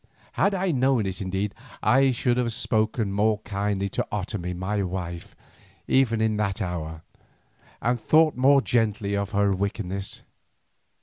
[0.31, 1.53] Had I known it indeed,
[1.83, 5.35] I should have spoken more kindly to Otomie my wife
[5.87, 7.03] even in that hour,
[7.83, 10.23] and thought more gently of her wickedness.